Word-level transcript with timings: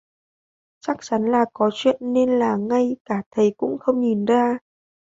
Chắc 0.79 0.97
chắn 1.01 1.25
là 1.31 1.45
có 1.53 1.69
chuyện 1.73 1.97
nên 2.13 2.39
là 2.39 2.57
ngay 2.57 2.95
cả 3.05 3.23
thầy 3.31 3.53
cũng 3.57 3.77
không 3.79 3.99
nhìn 4.01 4.25
ra 4.25 4.57